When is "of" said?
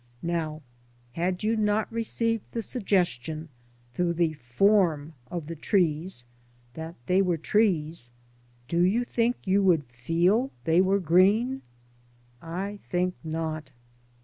5.29-5.45